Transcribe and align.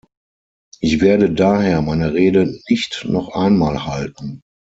Ich 0.79 0.99
werde 0.99 1.29
daher 1.31 1.83
meine 1.83 2.13
Rede 2.15 2.51
nicht 2.67 3.05
noch 3.07 3.29
einmal 3.35 3.85
halten. 3.85 4.41